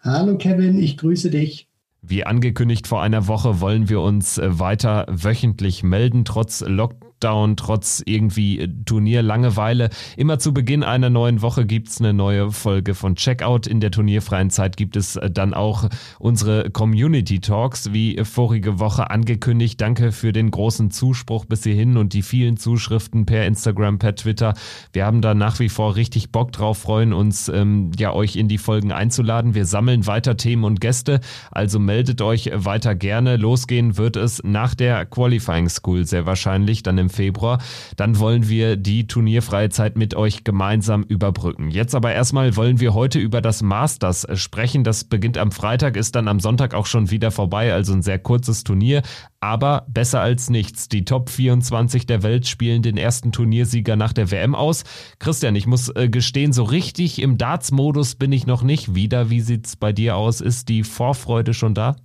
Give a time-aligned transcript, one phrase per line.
[0.01, 1.70] Hallo Kevin, ich grüße dich.
[2.03, 7.55] Wie angekündigt vor einer Woche wollen wir uns äh, weiter wöchentlich melden, trotz Lockdown Lockdown,
[7.55, 9.89] trotz irgendwie äh, Turnierlangeweile.
[10.17, 13.67] Immer zu Beginn einer neuen Woche gibt's eine neue Folge von Checkout.
[13.67, 15.87] In der turnierfreien Zeit gibt es äh, dann auch
[16.19, 19.79] unsere Community Talks, wie vorige Woche angekündigt.
[19.79, 24.55] Danke für den großen Zuspruch bis hierhin und die vielen Zuschriften per Instagram, per Twitter.
[24.91, 28.47] Wir haben da nach wie vor richtig Bock drauf, freuen uns, ähm, ja, euch in
[28.47, 29.53] die Folgen einzuladen.
[29.53, 31.19] Wir sammeln weiter Themen und Gäste,
[31.51, 33.37] also meldet euch weiter gerne.
[33.37, 37.59] Losgehen wird es nach der Qualifying School sehr wahrscheinlich, dann im Februar.
[37.95, 41.69] Dann wollen wir die turnierfreie Zeit mit euch gemeinsam überbrücken.
[41.69, 44.83] Jetzt aber erstmal wollen wir heute über das Masters sprechen.
[44.83, 48.19] Das beginnt am Freitag, ist dann am Sonntag auch schon wieder vorbei, also ein sehr
[48.19, 49.01] kurzes Turnier.
[49.39, 50.87] Aber besser als nichts.
[50.87, 54.83] Die Top 24 der Welt spielen den ersten Turniersieger nach der WM aus.
[55.19, 59.29] Christian, ich muss äh, gestehen, so richtig im Darts-Modus bin ich noch nicht wieder.
[59.29, 60.41] Wie sieht's bei dir aus?
[60.41, 61.95] Ist die Vorfreude schon da?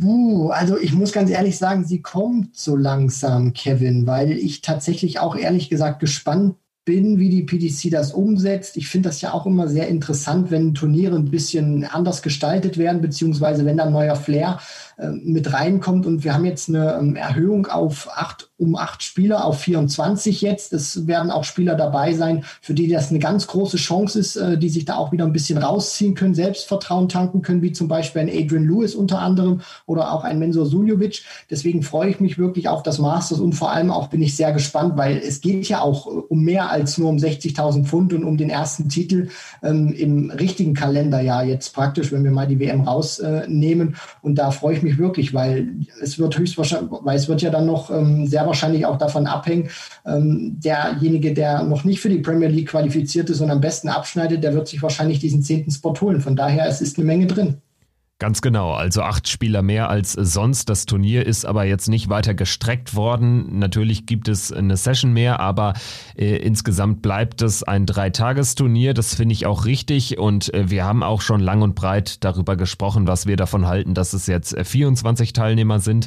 [0.00, 5.18] Uh, also ich muss ganz ehrlich sagen, sie kommt so langsam, Kevin, weil ich tatsächlich
[5.18, 8.76] auch ehrlich gesagt gespannt bin, wie die PDC das umsetzt.
[8.76, 13.00] Ich finde das ja auch immer sehr interessant, wenn Turniere ein bisschen anders gestaltet werden,
[13.00, 14.58] beziehungsweise wenn da ein neuer Flair
[15.22, 16.06] mit reinkommt.
[16.06, 20.72] Und wir haben jetzt eine ähm, Erhöhung auf acht, um acht Spieler auf 24 jetzt.
[20.72, 24.58] Es werden auch Spieler dabei sein, für die das eine ganz große Chance ist, äh,
[24.58, 28.22] die sich da auch wieder ein bisschen rausziehen können, Selbstvertrauen tanken können, wie zum Beispiel
[28.22, 31.22] ein Adrian Lewis unter anderem oder auch ein Mensur Suljovic.
[31.50, 34.52] Deswegen freue ich mich wirklich auf das Masters und vor allem auch bin ich sehr
[34.52, 38.24] gespannt, weil es geht ja auch äh, um mehr als nur um 60.000 Pfund und
[38.24, 39.28] um den ersten Titel
[39.62, 43.96] ähm, im richtigen Kalenderjahr jetzt praktisch, wenn wir mal die WM rausnehmen.
[44.22, 45.68] und da freue ich mich wirklich, weil
[46.00, 49.68] es wird höchstwahrscheinlich, weil es wird ja dann noch ähm, sehr wahrscheinlich auch davon abhängen,
[50.06, 54.42] ähm, derjenige, der noch nicht für die Premier League qualifiziert ist und am besten abschneidet,
[54.42, 56.20] der wird sich wahrscheinlich diesen zehnten Spot holen.
[56.20, 57.58] Von daher, es ist eine Menge drin.
[58.22, 60.68] Ganz genau, also acht Spieler mehr als sonst.
[60.68, 63.58] Das Turnier ist aber jetzt nicht weiter gestreckt worden.
[63.58, 65.72] Natürlich gibt es eine Session mehr, aber
[66.16, 68.94] äh, insgesamt bleibt es ein Dreitagesturnier.
[68.94, 72.54] Das finde ich auch richtig und äh, wir haben auch schon lang und breit darüber
[72.54, 76.06] gesprochen, was wir davon halten, dass es jetzt 24 äh, Teilnehmer sind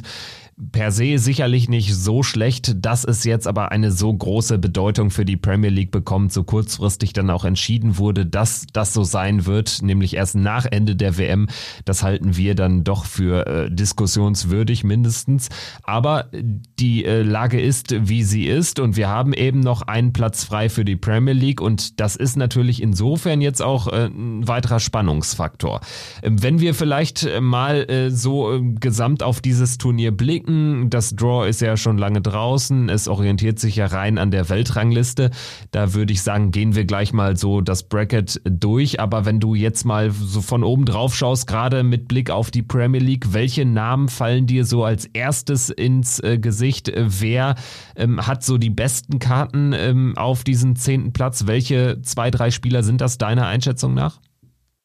[0.72, 5.26] per se sicherlich nicht so schlecht, dass es jetzt aber eine so große Bedeutung für
[5.26, 9.82] die Premier League bekommt, so kurzfristig dann auch entschieden wurde, dass das so sein wird,
[9.82, 11.48] nämlich erst nach Ende der WM.
[11.84, 15.50] Das halten wir dann doch für äh, diskussionswürdig mindestens.
[15.82, 20.44] Aber die äh, Lage ist, wie sie ist und wir haben eben noch einen Platz
[20.44, 24.80] frei für die Premier League und das ist natürlich insofern jetzt auch äh, ein weiterer
[24.80, 25.80] Spannungsfaktor.
[26.22, 30.90] Ähm, wenn wir vielleicht äh, mal äh, so äh, gesamt auf dieses Turnier blicken, denken,
[30.90, 35.30] das Draw ist ja schon lange draußen, es orientiert sich ja rein an der Weltrangliste.
[35.70, 39.00] Da würde ich sagen, gehen wir gleich mal so das Bracket durch.
[39.00, 42.62] Aber wenn du jetzt mal so von oben drauf schaust, gerade mit Blick auf die
[42.62, 46.92] Premier League, welche Namen fallen dir so als erstes ins äh, Gesicht?
[46.94, 47.54] Wer
[47.96, 51.46] ähm, hat so die besten Karten ähm, auf diesen zehnten Platz?
[51.46, 54.20] Welche zwei, drei Spieler sind das deiner Einschätzung nach?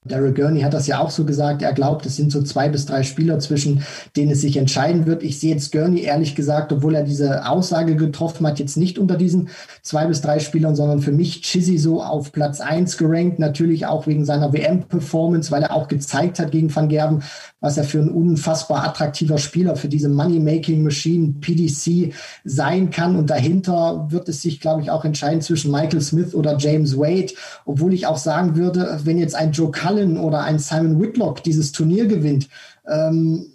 [0.04, 1.62] Daryl Gurney hat das ja auch so gesagt.
[1.62, 3.84] Er glaubt, es sind so zwei bis drei Spieler, zwischen
[4.16, 5.22] denen es sich entscheiden wird.
[5.22, 9.16] Ich sehe jetzt Gurney ehrlich gesagt, obwohl er diese Aussage getroffen hat, jetzt nicht unter
[9.16, 9.50] diesen
[9.84, 13.38] zwei bis drei Spielern, sondern für mich Chizzy so auf Platz eins gerankt.
[13.38, 17.22] Natürlich auch wegen seiner WM-Performance, weil er auch gezeigt hat gegen Van Gerven,
[17.60, 22.12] was er für ein unfassbar attraktiver Spieler für diese Money-Making-Machine PDC
[22.44, 23.16] sein kann.
[23.16, 27.34] Und dahinter wird es sich, glaube ich, auch entscheiden zwischen Michael Smith oder James Wade.
[27.66, 29.70] Obwohl ich auch sagen würde, wenn jetzt ein Joe
[30.18, 32.48] oder ein Simon Whitlock dieses Turnier gewinnt,
[32.88, 33.46] ähm,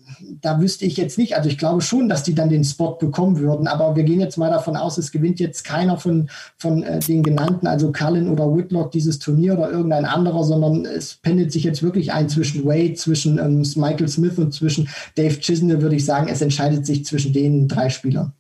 [0.41, 1.37] da wüsste ich jetzt nicht.
[1.37, 3.67] Also ich glaube schon, dass die dann den Spot bekommen würden.
[3.67, 7.23] Aber wir gehen jetzt mal davon aus, es gewinnt jetzt keiner von, von äh, den
[7.23, 11.83] genannten, also Cullen oder Whitlock, dieses Turnier oder irgendein anderer, sondern es pendelt sich jetzt
[11.83, 16.29] wirklich ein zwischen Wade, zwischen ähm, Michael Smith und zwischen Dave Chisnell, würde ich sagen.
[16.29, 18.33] Es entscheidet sich zwischen den drei Spielern.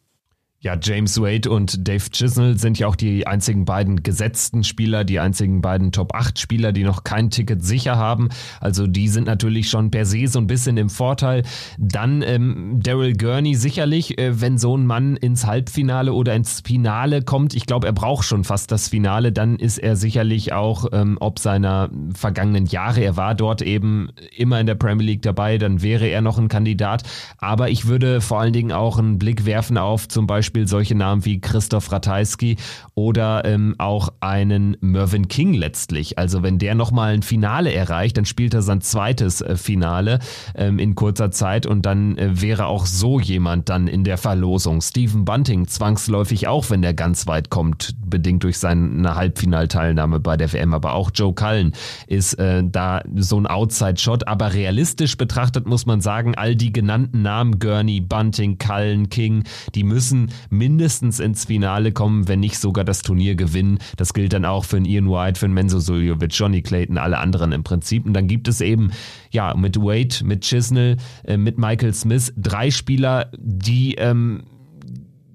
[0.66, 5.20] Ja, James Wade und Dave Chisnell sind ja auch die einzigen beiden gesetzten Spieler, die
[5.20, 8.30] einzigen beiden Top 8 Spieler, die noch kein Ticket sicher haben.
[8.60, 11.44] Also die sind natürlich schon per se so ein bisschen im Vorteil.
[11.78, 17.22] Dann ähm, Daryl Gurney sicherlich, äh, wenn so ein Mann ins Halbfinale oder ins Finale
[17.22, 21.16] kommt, ich glaube, er braucht schon fast das Finale, dann ist er sicherlich auch ähm,
[21.20, 25.80] ob seiner vergangenen Jahre, er war dort eben immer in der Premier League dabei, dann
[25.82, 27.04] wäre er noch ein Kandidat.
[27.38, 30.94] Aber ich würde vor allen Dingen auch einen Blick werfen auf zum Beispiel Beispiel solche
[30.94, 32.56] Namen wie Christoph Ratajski
[32.94, 36.18] oder ähm, auch einen Mervyn King letztlich.
[36.18, 40.18] Also wenn der nochmal ein Finale erreicht, dann spielt er sein zweites äh, Finale
[40.54, 44.80] ähm, in kurzer Zeit und dann äh, wäre auch so jemand dann in der Verlosung.
[44.80, 50.50] Stephen Bunting zwangsläufig auch, wenn der ganz weit kommt, bedingt durch seine Halbfinalteilnahme bei der
[50.54, 50.72] WM.
[50.72, 51.72] Aber auch Joe Cullen
[52.06, 54.26] ist äh, da so ein Outside-Shot.
[54.26, 59.44] Aber realistisch betrachtet muss man sagen, all die genannten Namen, Gurney, Bunting, Cullen, King,
[59.74, 63.78] die müssen mindestens ins Finale kommen, wenn nicht sogar das Turnier gewinnen.
[63.96, 67.52] Das gilt dann auch für Ian White, für einen Menzo Suljovic, Johnny Clayton, alle anderen
[67.52, 68.06] im Prinzip.
[68.06, 68.90] Und dann gibt es eben,
[69.30, 74.42] ja, mit Wade, mit Chisnell, äh, mit Michael Smith drei Spieler, die ähm,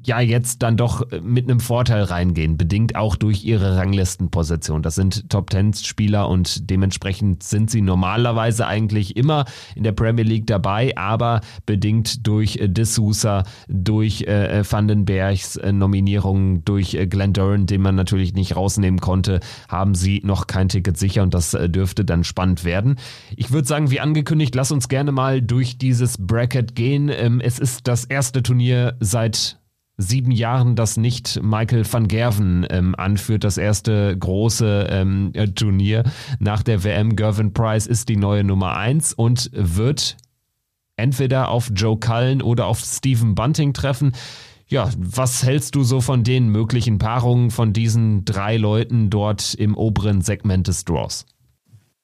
[0.06, 4.82] ja jetzt dann doch äh, mit einem Vorteil reingehen, bedingt auch durch ihre Ranglistenposition.
[4.82, 9.46] Das sind Top Ten Spieler und dementsprechend sind sie normalerweise eigentlich immer
[9.76, 15.72] in der Premier League dabei, aber bedingt durch äh, D'Souza, durch äh, äh Vandenbergs äh,
[15.72, 20.70] Nominierungen, durch äh, Glenn Duran, den man natürlich nicht rausnehmen konnte, haben sie noch kein
[20.70, 22.98] Ticket sicher und das äh, dürfte dann spannend werden.
[23.36, 27.10] Ich würde sagen, wie angekündigt, lass uns gerne mal durch dieses Bracket gehen.
[27.10, 29.61] Ähm, es ist das erste Turnier seit
[30.02, 36.04] sieben Jahren das nicht Michael van Gerven ähm, anführt, das erste große ähm, äh, Turnier
[36.40, 37.16] nach der WM.
[37.16, 40.18] Gervin Price ist die neue Nummer eins und wird
[40.96, 44.14] entweder auf Joe Cullen oder auf Stephen Bunting treffen.
[44.68, 49.76] Ja, was hältst du so von den möglichen Paarungen von diesen drei Leuten dort im
[49.76, 51.26] oberen Segment des Draws?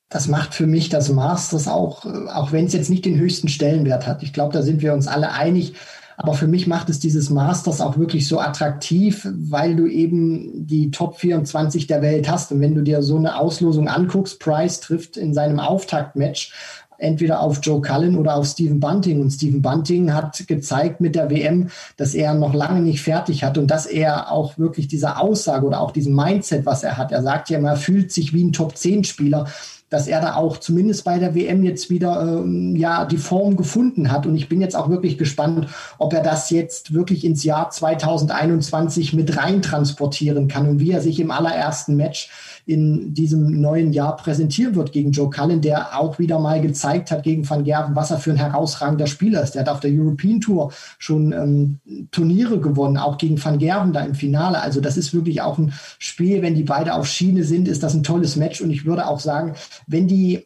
[0.10, 3.50] Das macht für mich das Masters auch, äh, auch wenn es jetzt nicht den höchsten
[3.50, 4.24] Stellenwert hat.
[4.24, 5.74] Ich glaube, da sind wir uns alle einig
[6.20, 10.90] aber für mich macht es dieses Masters auch wirklich so attraktiv, weil du eben die
[10.90, 12.52] Top 24 der Welt hast.
[12.52, 16.54] Und wenn du dir so eine Auslosung anguckst, Price trifft in seinem Auftaktmatch
[16.98, 19.22] entweder auf Joe Cullen oder auf Stephen Bunting.
[19.22, 23.60] Und Stephen Bunting hat gezeigt mit der WM, dass er noch lange nicht fertig hat
[23.60, 27.22] und dass er auch wirklich diese Aussage oder auch diesen Mindset, was er hat, er
[27.22, 29.46] sagt ja immer, er fühlt sich wie ein Top-10-Spieler
[29.90, 34.12] dass er da auch zumindest bei der WM jetzt wieder ähm, ja die Form gefunden
[34.12, 34.26] hat.
[34.26, 35.68] Und ich bin jetzt auch wirklich gespannt,
[35.98, 41.02] ob er das jetzt wirklich ins Jahr 2021 mit rein transportieren kann und wie er
[41.02, 42.30] sich im allerersten Match
[42.68, 47.24] in diesem neuen Jahr präsentieren wird gegen Joe Cullen, der auch wieder mal gezeigt hat
[47.24, 49.56] gegen Van Gerven, was er für ein herausragender Spieler ist.
[49.56, 51.80] Der hat auf der European Tour schon ähm,
[52.12, 54.62] Turniere gewonnen, auch gegen Van Gerven da im Finale.
[54.62, 57.94] Also das ist wirklich auch ein Spiel, wenn die beide auf Schiene sind, ist das
[57.94, 58.60] ein tolles Match.
[58.60, 59.54] Und ich würde auch sagen,
[59.88, 60.46] wenn die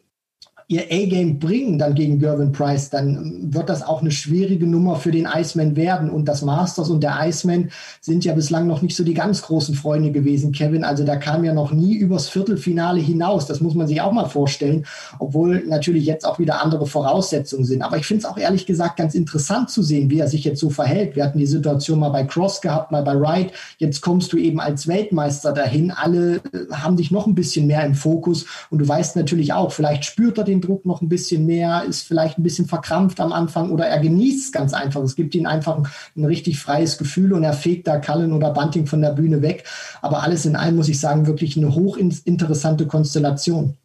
[0.72, 5.12] ihr A-Game bringen dann gegen Gervin Price, dann wird das auch eine schwierige Nummer für
[5.12, 6.10] den Iceman werden.
[6.10, 9.76] Und das Masters und der Iceman sind ja bislang noch nicht so die ganz großen
[9.76, 10.86] Freunde gewesen, Kevin.
[10.86, 13.48] Also da kam ja noch nie übers Viertelfinale hinaus.
[13.48, 14.86] Das muss man sich auch mal vorstellen,
[15.20, 17.82] obwohl natürlich jetzt auch wieder andere Voraussetzungen sind.
[17.82, 20.62] Aber ich finde es auch ehrlich gesagt ganz interessant zu sehen, wie er sich jetzt
[20.62, 21.18] so verhält.
[21.18, 23.52] Wir hatten die Situation mal bei Cross gehabt, mal bei Wright.
[23.78, 25.92] Jetzt kommst du eben als Weltmeister dahin.
[25.92, 28.46] Alle äh, haben dich noch ein bisschen mehr im Fokus.
[28.70, 32.04] Und du weißt natürlich auch, vielleicht spürt er den Druck noch ein bisschen mehr, ist
[32.04, 35.02] vielleicht ein bisschen verkrampft am Anfang oder er genießt es ganz einfach.
[35.02, 35.78] Es gibt ihm einfach
[36.16, 39.66] ein, richtig freies Gefühl und er fegt da Cullen oder Bunting von der Bühne weg.
[40.02, 43.76] Aber alles in allem muss ich sagen, wirklich eine hochinteressante Konstellation.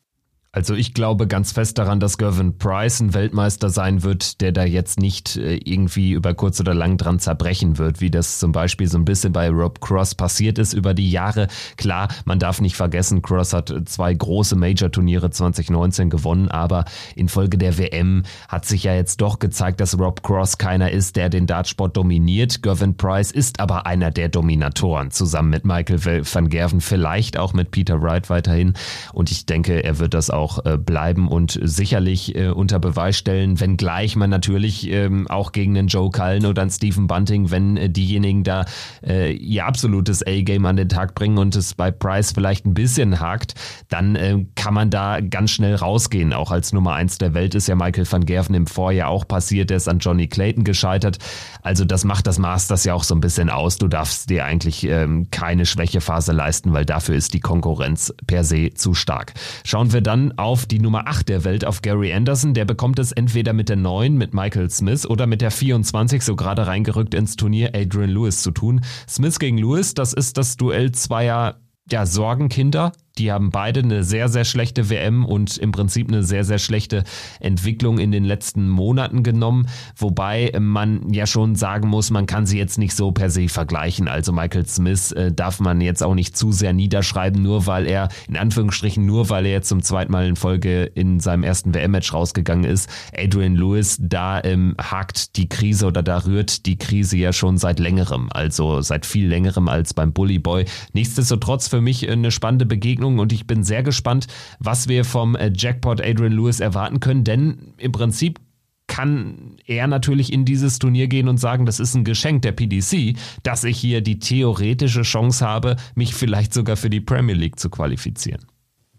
[0.57, 4.65] Also ich glaube ganz fest daran, dass Gervin Price ein Weltmeister sein wird, der da
[4.65, 8.89] jetzt nicht äh, irgendwie über kurz oder lang dran zerbrechen wird, wie das zum Beispiel
[8.89, 11.49] so ein bisschen bei Rob Cross passiert ist über die Jahre.
[11.77, 16.87] Klar, man darf nicht vergessen, Cross hat zwei große Major-Turniere 2019 gewonnen, aber
[17.17, 21.29] infolge der WM hat sich ja jetzt doch gezeigt, dass Rob Cross keiner ist, der
[21.29, 22.63] den Dartsport dominiert.
[22.63, 27.73] Gervin Price ist aber einer der Dominatoren, zusammen mit Michael van Gerven, vielleicht auch mit
[27.73, 28.73] Peter Wright weiterhin.
[29.13, 33.19] Und ich denke, er wird das auch auch äh, bleiben und sicherlich äh, unter Beweis
[33.19, 37.77] stellen, wenngleich man natürlich ähm, auch gegen einen Joe Cullen oder einen Stephen Bunting, wenn
[37.77, 38.65] äh, diejenigen da
[39.05, 43.19] äh, ihr absolutes A-Game an den Tag bringen und es bei Price vielleicht ein bisschen
[43.19, 43.55] hakt,
[43.89, 46.33] dann äh, kann man da ganz schnell rausgehen.
[46.33, 49.71] Auch als Nummer eins der Welt ist ja Michael van Gerven im Vorjahr auch passiert,
[49.71, 51.19] der ist an Johnny Clayton gescheitert.
[51.63, 53.79] Also das macht das Masters ja auch so ein bisschen aus.
[53.79, 58.71] Du darfst dir eigentlich ähm, keine Schwächephase leisten, weil dafür ist die Konkurrenz per se
[58.73, 59.35] zu stark.
[59.65, 62.55] Schauen wir dann auf die Nummer 8 der Welt, auf Gary Anderson.
[62.55, 66.37] Der bekommt es entweder mit der 9, mit Michael Smith, oder mit der 24, so
[66.37, 68.83] gerade reingerückt ins Turnier, Adrian Lewis zu tun.
[69.09, 74.29] Smith gegen Lewis, das ist das Duell zweier ja, Sorgenkinder Die haben beide eine sehr,
[74.29, 77.05] sehr schlechte WM und im Prinzip eine sehr, sehr schlechte
[77.41, 79.69] Entwicklung in den letzten Monaten genommen.
[79.97, 84.09] Wobei man ja schon sagen muss, man kann sie jetzt nicht so per se vergleichen.
[84.09, 88.09] Also Michael Smith äh, darf man jetzt auch nicht zu sehr niederschreiben, nur weil er,
[88.29, 92.13] in Anführungsstrichen, nur weil er jetzt zum zweiten Mal in Folge in seinem ersten WM-Match
[92.13, 92.91] rausgegangen ist.
[93.17, 97.79] Adrian Lewis, da ähm, hakt die Krise oder da rührt die Krise ja schon seit
[97.79, 100.67] längerem, also seit viel längerem als beim Bully Boy.
[100.93, 104.27] Nichtsdestotrotz für mich eine spannende Begegnung und ich bin sehr gespannt,
[104.59, 108.41] was wir vom äh, Jackpot Adrian Lewis erwarten können, denn im Prinzip
[108.89, 113.17] kann er natürlich in dieses Turnier gehen und sagen, das ist ein Geschenk der PDC,
[113.43, 117.69] dass ich hier die theoretische Chance habe, mich vielleicht sogar für die Premier League zu
[117.69, 118.47] qualifizieren.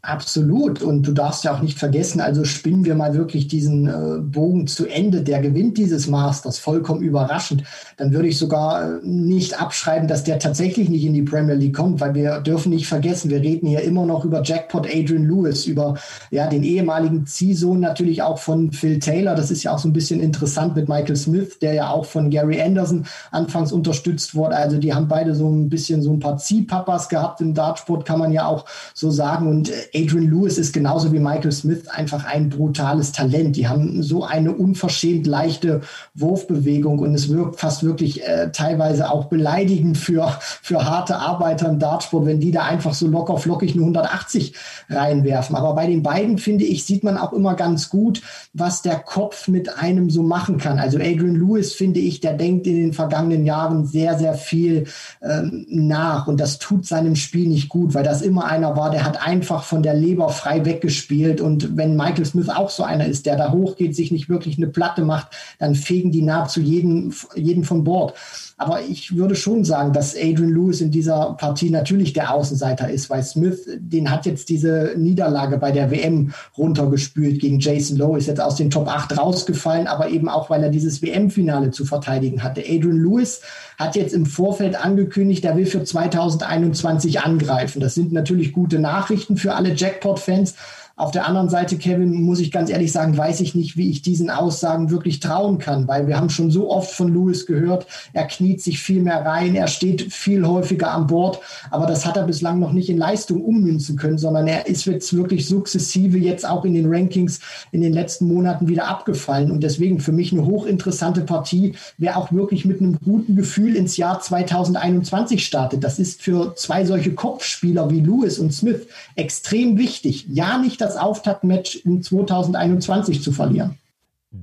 [0.07, 0.81] Absolut.
[0.81, 4.65] Und du darfst ja auch nicht vergessen, also spinnen wir mal wirklich diesen äh, Bogen
[4.65, 5.21] zu Ende.
[5.21, 7.63] Der gewinnt dieses Masters vollkommen überraschend.
[7.97, 11.75] Dann würde ich sogar äh, nicht abschreiben, dass der tatsächlich nicht in die Premier League
[11.75, 15.65] kommt, weil wir dürfen nicht vergessen, wir reden hier immer noch über Jackpot Adrian Lewis,
[15.65, 15.95] über
[16.31, 19.35] ja, den ehemaligen Ziehsohn natürlich auch von Phil Taylor.
[19.35, 22.29] Das ist ja auch so ein bisschen interessant mit Michael Smith, der ja auch von
[22.29, 24.55] Gary Anderson anfangs unterstützt wurde.
[24.55, 28.19] Also die haben beide so ein bisschen so ein paar Ziehpapas gehabt im Dartsport, kann
[28.19, 29.49] man ja auch so sagen.
[29.49, 33.55] Und äh, Adrian Lewis ist genauso wie Michael Smith einfach ein brutales Talent.
[33.55, 35.81] Die haben so eine unverschämt leichte
[36.13, 41.79] Wurfbewegung und es wirkt fast wirklich äh, teilweise auch beleidigend für, für harte Arbeiter im
[41.79, 44.53] Dartsport, wenn die da einfach so locker flockig nur 180
[44.89, 45.55] reinwerfen.
[45.55, 48.21] Aber bei den beiden, finde ich, sieht man auch immer ganz gut,
[48.53, 50.79] was der Kopf mit einem so machen kann.
[50.79, 54.85] Also Adrian Lewis, finde ich, der denkt in den vergangenen Jahren sehr, sehr viel
[55.21, 59.03] ähm, nach und das tut seinem Spiel nicht gut, weil das immer einer war, der
[59.03, 61.39] hat einfach von der Leber frei weggespielt.
[61.39, 64.67] Und wenn Michael Smith auch so einer ist, der da hochgeht, sich nicht wirklich eine
[64.67, 65.27] Platte macht,
[65.59, 68.13] dann fegen die nahezu jeden, jeden von Bord.
[68.59, 73.07] Aber ich würde schon sagen, dass Adrian Lewis in dieser Partie natürlich der Außenseiter ist,
[73.07, 78.25] weil Smith, den hat jetzt diese Niederlage bei der WM runtergespült gegen Jason Lowe, ist
[78.25, 82.41] jetzt aus den Top 8 rausgefallen, aber eben auch, weil er dieses WM-Finale zu verteidigen
[82.41, 82.61] hatte.
[82.61, 83.41] Adrian Lewis
[83.77, 87.79] hat jetzt im Vorfeld angekündigt, er will für 2021 angreifen.
[87.79, 90.55] Das sind natürlich gute Nachrichten für alle Jackpot-Fans.
[90.99, 94.01] Auf der anderen Seite, Kevin, muss ich ganz ehrlich sagen, weiß ich nicht, wie ich
[94.01, 98.25] diesen Aussagen wirklich trauen kann, weil wir haben schon so oft von Lewis gehört, er
[98.25, 101.39] kniet sich viel mehr rein, er steht viel häufiger an Bord,
[101.69, 105.15] aber das hat er bislang noch nicht in Leistung ummünzen können, sondern er ist jetzt
[105.15, 109.99] wirklich sukzessive jetzt auch in den Rankings in den letzten Monaten wieder abgefallen und deswegen
[109.99, 115.45] für mich eine hochinteressante Partie, wer auch wirklich mit einem guten Gefühl ins Jahr 2021
[115.45, 115.83] startet.
[115.83, 120.25] Das ist für zwei solche Kopfspieler wie Lewis und Smith extrem wichtig.
[120.29, 123.77] Ja, nicht das Auftaktmatch in 2021 zu verlieren.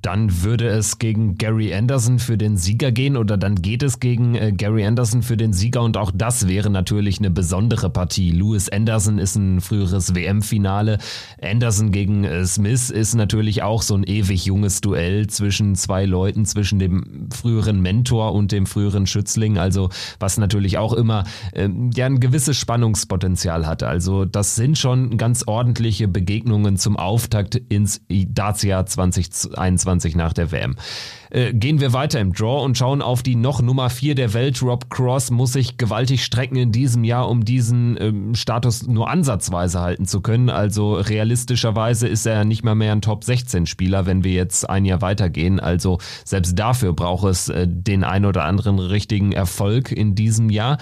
[0.02, 4.34] Dann würde es gegen Gary Anderson für den Sieger gehen oder dann geht es gegen
[4.34, 8.30] äh, Gary Anderson für den Sieger und auch das wäre natürlich eine besondere Partie.
[8.30, 10.98] Lewis Anderson ist ein früheres WM-Finale.
[11.42, 16.44] Anderson gegen äh, Smith ist natürlich auch so ein ewig junges Duell zwischen zwei Leuten,
[16.44, 19.58] zwischen dem früheren Mentor und dem früheren Schützling.
[19.58, 23.82] Also was natürlich auch immer äh, ja ein gewisses Spannungspotenzial hat.
[23.82, 29.83] Also das sind schon ganz ordentliche Begegnungen zum Auftakt ins Dacia 2021.
[29.84, 30.76] 2021 nach der WM.
[31.34, 34.62] Äh, gehen wir weiter im Draw und schauen auf die noch Nummer 4 der Welt.
[34.62, 39.80] Rob Cross muss sich gewaltig strecken in diesem Jahr, um diesen ähm, Status nur ansatzweise
[39.80, 40.48] halten zu können.
[40.48, 44.84] Also realistischerweise ist er nicht mal mehr ein Top 16 Spieler, wenn wir jetzt ein
[44.84, 45.58] Jahr weitergehen.
[45.58, 50.78] Also selbst dafür braucht es äh, den ein oder anderen richtigen Erfolg in diesem Jahr.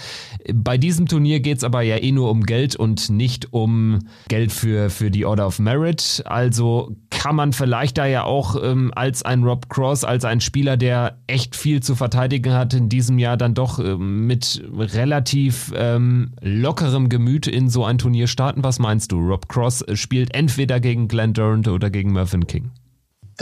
[0.52, 4.52] Bei diesem Turnier geht es aber ja eh nur um Geld und nicht um Geld
[4.52, 6.22] für, für die Order of Merit.
[6.26, 10.76] Also kann man vielleicht da ja auch ähm, als ein Rob Cross, als ein Spieler,
[10.76, 16.32] der echt viel zu verteidigen hat, in diesem Jahr dann doch äh, mit relativ ähm,
[16.40, 18.62] lockerem Gemüt in so ein Turnier starten.
[18.64, 19.18] Was meinst du?
[19.18, 22.70] Rob Cross äh, spielt entweder gegen Glenn Durant oder gegen Mervyn King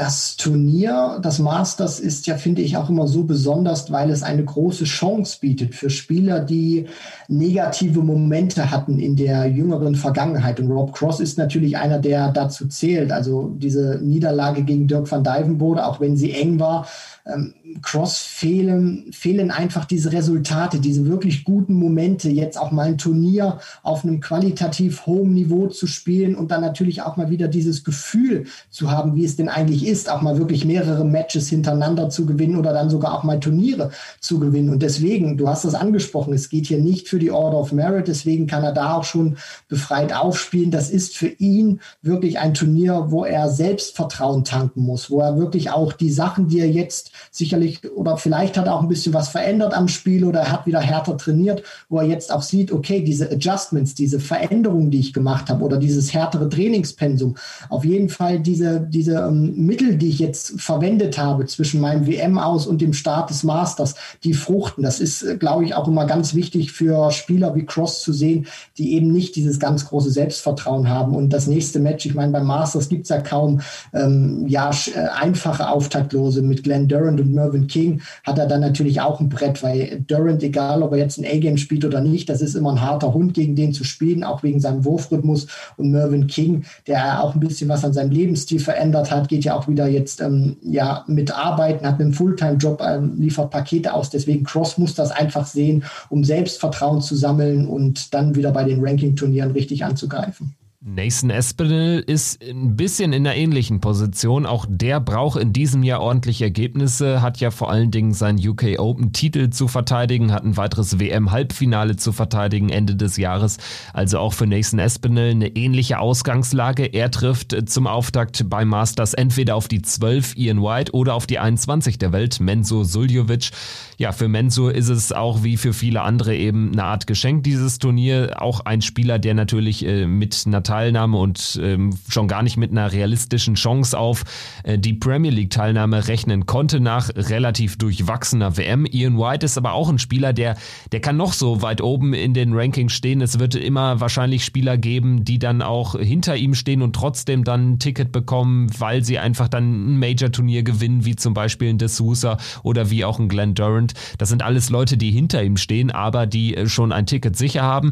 [0.00, 4.42] das Turnier, das Masters ist ja, finde ich, auch immer so besonders, weil es eine
[4.42, 6.86] große Chance bietet für Spieler, die
[7.28, 10.58] negative Momente hatten in der jüngeren Vergangenheit.
[10.58, 13.12] Und Rob Cross ist natürlich einer, der dazu zählt.
[13.12, 16.86] Also diese Niederlage gegen Dirk van Dijvenbode, auch wenn sie eng war,
[17.26, 17.52] ähm,
[17.82, 23.58] Cross fehlen, fehlen einfach diese Resultate, diese wirklich guten Momente, jetzt auch mal ein Turnier
[23.82, 28.46] auf einem qualitativ hohen Niveau zu spielen und dann natürlich auch mal wieder dieses Gefühl
[28.70, 32.56] zu haben, wie es denn eigentlich ist, auch mal wirklich mehrere Matches hintereinander zu gewinnen
[32.56, 34.70] oder dann sogar auch mal Turniere zu gewinnen.
[34.70, 38.08] Und deswegen, du hast das angesprochen, es geht hier nicht für die Order of Merit,
[38.08, 39.36] deswegen kann er da auch schon
[39.68, 40.70] befreit aufspielen.
[40.70, 45.70] Das ist für ihn wirklich ein Turnier, wo er Selbstvertrauen tanken muss, wo er wirklich
[45.70, 47.59] auch die Sachen, die er jetzt sicherlich
[47.94, 50.80] oder vielleicht hat er auch ein bisschen was verändert am Spiel oder er hat wieder
[50.80, 55.48] härter trainiert, wo er jetzt auch sieht, okay, diese Adjustments, diese Veränderungen, die ich gemacht
[55.48, 57.36] habe oder dieses härtere Trainingspensum,
[57.68, 62.38] auf jeden Fall diese, diese ähm, Mittel, die ich jetzt verwendet habe zwischen meinem WM
[62.38, 64.82] aus und dem Start des Masters, die fruchten.
[64.82, 68.46] Das ist, äh, glaube ich, auch immer ganz wichtig für Spieler wie Cross zu sehen,
[68.78, 71.14] die eben nicht dieses ganz große Selbstvertrauen haben.
[71.14, 73.60] Und das nächste Match, ich meine, beim Masters gibt es ja kaum
[73.92, 76.42] ähm, ja, äh, einfache Auftaktlose.
[76.42, 80.42] Mit Glenn Durant und Mervyn King hat er dann natürlich auch ein Brett, weil Durant,
[80.42, 83.34] egal ob er jetzt ein A-Game spielt oder nicht, das ist immer ein harter Hund,
[83.34, 85.46] gegen den zu spielen, auch wegen seinem Wurfrhythmus.
[85.76, 89.54] Und Mervyn King, der auch ein bisschen was an seinem Lebensstil verändert hat, geht ja
[89.54, 94.10] auch wieder jetzt ähm, ja mit Arbeiten, hat einen Fulltime-Job, ähm, liefert Pakete aus.
[94.10, 98.84] Deswegen Cross muss das einfach sehen, um Selbstvertrauen zu sammeln und dann wieder bei den
[98.84, 100.54] Ranking-Turnieren richtig anzugreifen.
[100.82, 104.46] Nathan Espinel ist ein bisschen in einer ähnlichen Position.
[104.46, 108.78] Auch der braucht in diesem Jahr ordentliche Ergebnisse, hat ja vor allen Dingen seinen UK
[108.78, 113.58] Open Titel zu verteidigen, hat ein weiteres WM Halbfinale zu verteidigen Ende des Jahres.
[113.92, 116.86] Also auch für Nathan Espinel eine ähnliche Ausgangslage.
[116.86, 121.40] Er trifft zum Auftakt bei Masters entweder auf die 12 Ian White oder auf die
[121.40, 123.50] 21 der Welt, Menzo Suljovic.
[123.98, 127.78] Ja, für Menzo ist es auch wie für viele andere eben eine Art Geschenk, dieses
[127.78, 128.36] Turnier.
[128.40, 132.70] Auch ein Spieler, der natürlich äh, mit einer Teilnahme und ähm, schon gar nicht mit
[132.70, 134.22] einer realistischen Chance auf
[134.62, 138.86] äh, die Premier League Teilnahme rechnen konnte nach relativ durchwachsener WM.
[138.86, 140.56] Ian White ist aber auch ein Spieler, der,
[140.92, 143.20] der kann noch so weit oben in den Rankings stehen.
[143.20, 147.72] Es wird immer wahrscheinlich Spieler geben, die dann auch hinter ihm stehen und trotzdem dann
[147.72, 152.38] ein Ticket bekommen, weil sie einfach dann ein Major-Turnier gewinnen, wie zum Beispiel ein D'Souza
[152.62, 153.94] oder wie auch ein Glenn Durant.
[154.18, 157.62] Das sind alles Leute, die hinter ihm stehen, aber die äh, schon ein Ticket sicher
[157.62, 157.90] haben.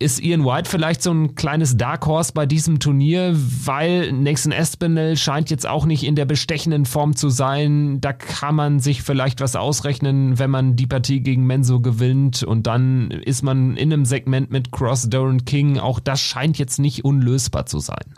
[0.00, 5.16] Ist Ian White vielleicht so ein kleines Dark Horse bei diesem Turnier, weil Nixon Espinel
[5.16, 8.00] scheint jetzt auch nicht in der bestechenden Form zu sein.
[8.00, 12.68] Da kann man sich vielleicht was ausrechnen, wenn man die Partie gegen Menso gewinnt und
[12.68, 15.80] dann ist man in einem Segment mit Cross, Doran King.
[15.80, 18.14] Auch das scheint jetzt nicht unlösbar zu sein.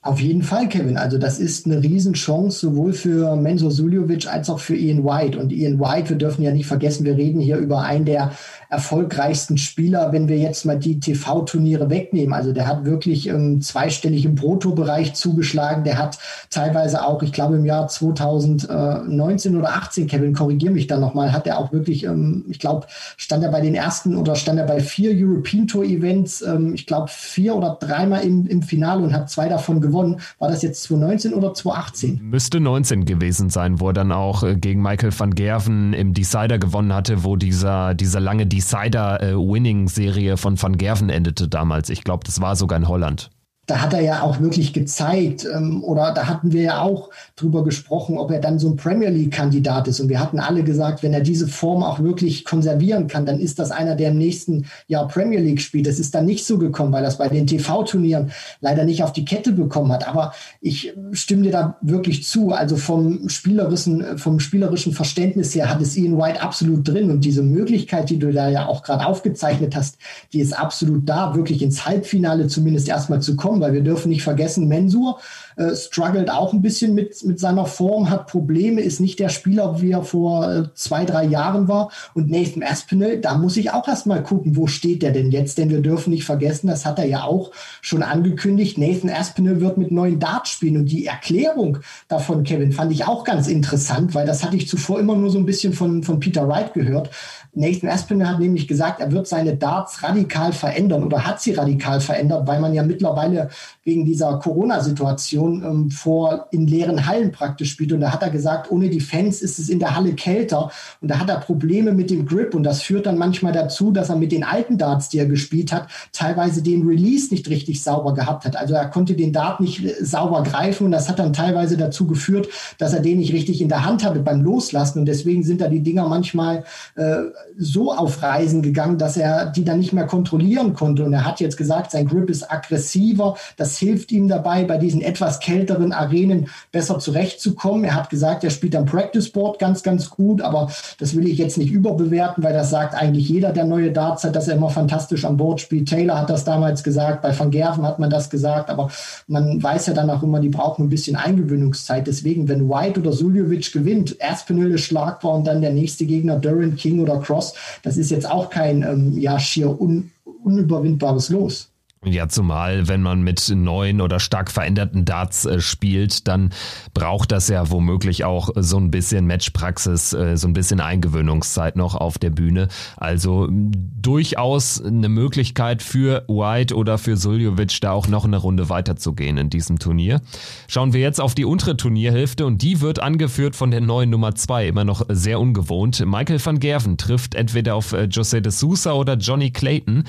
[0.00, 0.96] Auf jeden Fall, Kevin.
[0.96, 5.38] Also das ist eine Riesenchance sowohl für Menzo Suljovic als auch für Ian White.
[5.38, 8.32] Und Ian White, wir dürfen ja nicht vergessen, wir reden hier über einen der
[8.70, 12.34] erfolgreichsten Spieler, wenn wir jetzt mal die TV-Turniere wegnehmen.
[12.34, 15.84] Also der hat wirklich ähm, zweistellig im Bruttobereich zugeschlagen.
[15.84, 16.18] Der hat
[16.50, 21.46] teilweise auch, ich glaube im Jahr 2019 oder 18, Kevin, korrigier mich da nochmal, hat
[21.46, 24.80] er auch wirklich, ähm, ich glaube, stand er bei den ersten oder stand er bei
[24.80, 29.30] vier European Tour Events, ähm, ich glaube vier oder dreimal im, im Finale und hat
[29.30, 30.20] zwei davon gewonnen.
[30.38, 32.20] War das jetzt 2019 oder 2018?
[32.22, 36.58] Müsste 19 gewesen sein, wo er dann auch äh, gegen Michael van Gerven im Decider
[36.58, 41.90] gewonnen hatte, wo dieser, dieser lange Decider-Winning-Serie von Van Gerven endete damals.
[41.90, 43.30] Ich glaube, das war sogar in Holland
[43.68, 47.62] da hat er ja auch wirklich gezeigt, ähm, oder da hatten wir ja auch drüber
[47.62, 50.00] gesprochen, ob er dann so ein Premier League-Kandidat ist.
[50.00, 53.58] Und wir hatten alle gesagt, wenn er diese Form auch wirklich konservieren kann, dann ist
[53.58, 55.86] das einer, der im nächsten Jahr Premier League spielt.
[55.86, 58.30] Das ist dann nicht so gekommen, weil das bei den TV-Turnieren
[58.62, 60.08] leider nicht auf die Kette bekommen hat.
[60.08, 62.52] Aber ich stimme dir da wirklich zu.
[62.52, 67.10] Also vom spielerischen, vom spielerischen Verständnis her hat es Ian White absolut drin.
[67.10, 69.98] Und diese Möglichkeit, die du da ja auch gerade aufgezeichnet hast,
[70.32, 74.22] die ist absolut da, wirklich ins Halbfinale zumindest erstmal zu kommen weil wir dürfen nicht
[74.22, 75.20] vergessen, Mensur
[75.58, 79.80] äh, struggelt auch ein bisschen mit, mit seiner Form, hat Probleme, ist nicht der Spieler,
[79.80, 81.90] wie er vor äh, zwei, drei Jahren war.
[82.14, 85.58] Und Nathan Aspinall, da muss ich auch erstmal gucken, wo steht der denn jetzt?
[85.58, 87.50] Denn wir dürfen nicht vergessen, das hat er ja auch
[87.82, 90.76] schon angekündigt, Nathan Aspinall wird mit neuen Darts spielen.
[90.76, 95.00] Und die Erklärung davon, Kevin, fand ich auch ganz interessant, weil das hatte ich zuvor
[95.00, 97.10] immer nur so ein bisschen von, von Peter Wright gehört.
[97.52, 102.00] Nathan Aspinall hat nämlich gesagt, er wird seine Darts radikal verändern oder hat sie radikal
[102.00, 103.48] verändert, weil man ja mittlerweile
[103.82, 107.92] wegen dieser Corona-Situation ähm, vor in leeren Hallen praktisch spielt.
[107.92, 110.70] Und da hat er gesagt, ohne die Fans ist es in der Halle kälter.
[111.00, 112.54] Und da hat er Probleme mit dem Grip.
[112.54, 115.72] Und das führt dann manchmal dazu, dass er mit den alten Darts, die er gespielt
[115.72, 118.56] hat, teilweise den Release nicht richtig sauber gehabt hat.
[118.56, 120.84] Also er konnte den Dart nicht äh, sauber greifen.
[120.84, 124.04] Und das hat dann teilweise dazu geführt, dass er den nicht richtig in der Hand
[124.04, 125.00] hatte beim Loslassen.
[125.00, 126.64] Und deswegen sind da die Dinger manchmal
[126.96, 127.16] äh,
[127.56, 131.04] so auf Reisen gegangen, dass er die dann nicht mehr kontrollieren konnte.
[131.04, 135.00] Und er hat jetzt gesagt, sein Grip ist aggressiver, Das hilft ihm dabei, bei diesen
[135.00, 137.84] etwas kälteren Arenen besser zurechtzukommen.
[137.84, 141.38] Er hat gesagt, er spielt am Practice Board ganz, ganz gut, aber das will ich
[141.38, 144.70] jetzt nicht überbewerten, weil das sagt eigentlich jeder, der neue Darts hat, dass er immer
[144.70, 145.88] fantastisch am Board spielt.
[145.88, 148.90] Taylor hat das damals gesagt, bei Van Gerven hat man das gesagt, aber
[149.26, 152.06] man weiß ja dann auch immer, die brauchen ein bisschen Eingewöhnungszeit.
[152.06, 156.76] Deswegen, wenn White oder Suljovic gewinnt, erst Penille schlagbar und dann der nächste Gegner Duran,
[156.76, 160.10] King oder Cross, das ist jetzt auch kein ähm, ja, schier un
[160.44, 161.70] unüberwindbares Los.
[162.04, 166.50] Ja, zumal, wenn man mit neuen oder stark veränderten Darts äh, spielt, dann
[166.94, 171.96] braucht das ja womöglich auch so ein bisschen Matchpraxis, äh, so ein bisschen Eingewöhnungszeit noch
[171.96, 172.68] auf der Bühne.
[172.96, 179.36] Also durchaus eine Möglichkeit für White oder für Suljovic da auch noch eine Runde weiterzugehen
[179.36, 180.20] in diesem Turnier.
[180.68, 184.36] Schauen wir jetzt auf die untere Turnierhälfte und die wird angeführt von der neuen Nummer
[184.36, 186.04] zwei, immer noch sehr ungewohnt.
[186.06, 190.04] Michael van Gerven trifft entweder auf äh, José de Sousa oder Johnny Clayton.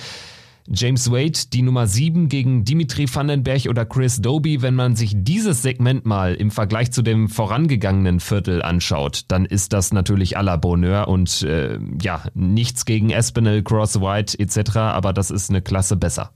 [0.71, 4.61] James Wade die Nummer 7 gegen Dimitri Vandenberg oder Chris Doby.
[4.61, 9.73] Wenn man sich dieses Segment mal im Vergleich zu dem vorangegangenen Viertel anschaut, dann ist
[9.73, 15.11] das natürlich à la Bonheur und äh, ja, nichts gegen Espinel, Cross White etc., aber
[15.11, 16.31] das ist eine Klasse besser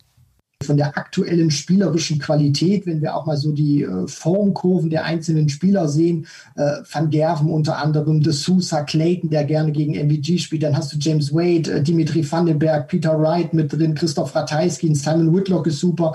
[0.64, 5.50] von der aktuellen spielerischen Qualität, wenn wir auch mal so die äh, Formkurven der einzelnen
[5.50, 10.64] Spieler sehen, äh, Van Gerven unter anderem, De Sousa, Clayton, der gerne gegen MVG spielt,
[10.64, 15.36] dann hast du James Wade, äh, Dimitri Vandenberg, Peter Wright mit drin, Christoph Ratajski, Simon
[15.36, 16.14] Whitlock ist super,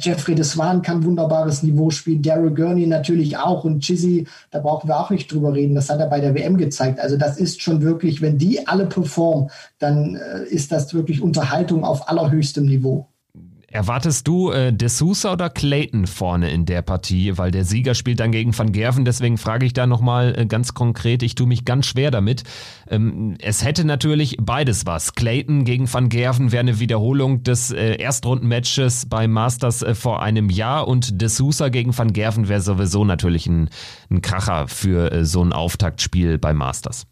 [0.00, 4.88] Jeffrey de Swan kann wunderbares Niveau spielen, Daryl Gurney natürlich auch und Chizzy, da brauchen
[4.88, 7.00] wir auch nicht drüber reden, das hat er bei der WM gezeigt.
[7.00, 12.08] Also das ist schon wirklich, wenn die alle performen, dann ist das wirklich Unterhaltung auf
[12.08, 13.08] allerhöchstem Niveau.
[13.74, 17.36] Erwartest du äh, De Sousa oder Clayton vorne in der Partie?
[17.38, 20.74] Weil der Sieger spielt dann gegen Van Gerven, deswegen frage ich da nochmal äh, ganz
[20.74, 21.24] konkret.
[21.24, 22.44] Ich tue mich ganz schwer damit.
[22.88, 25.14] Ähm, es hätte natürlich beides was.
[25.14, 30.50] Clayton gegen Van Gerven wäre eine Wiederholung des äh, Erstrundenmatches bei Masters äh, vor einem
[30.50, 33.70] Jahr und De Sousa gegen Van Gerven wäre sowieso natürlich ein,
[34.08, 37.08] ein Kracher für äh, so ein Auftaktspiel bei Masters.